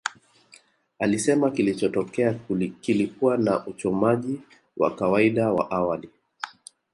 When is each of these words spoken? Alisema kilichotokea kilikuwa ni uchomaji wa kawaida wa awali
Alisema 0.99 1.51
kilichotokea 1.51 2.39
kilikuwa 2.81 3.37
ni 3.37 3.49
uchomaji 3.67 4.41
wa 4.77 4.95
kawaida 4.95 5.51
wa 5.53 5.71
awali 5.71 6.09